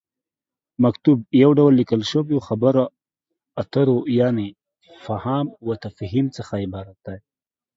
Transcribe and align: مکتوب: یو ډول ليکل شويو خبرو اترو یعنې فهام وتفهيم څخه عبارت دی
مکتوب: 0.83 1.17
یو 1.43 1.51
ډول 1.59 1.73
ليکل 1.79 2.01
شويو 2.11 2.45
خبرو 2.47 2.83
اترو 3.61 3.97
یعنې 4.19 4.47
فهام 5.05 5.45
وتفهيم 5.67 6.25
څخه 6.37 6.53
عبارت 6.65 6.97
دی 7.05 7.17